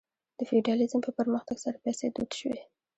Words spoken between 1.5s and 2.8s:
سره پیسې دود شوې.